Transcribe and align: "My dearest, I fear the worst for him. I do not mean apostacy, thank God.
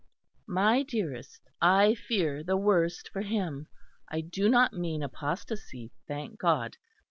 "My 0.47 0.81
dearest, 0.81 1.43
I 1.61 1.93
fear 1.93 2.43
the 2.43 2.57
worst 2.57 3.07
for 3.09 3.21
him. 3.21 3.67
I 4.09 4.21
do 4.21 4.49
not 4.49 4.73
mean 4.73 5.03
apostacy, 5.03 5.91
thank 6.07 6.39
God. 6.39 6.77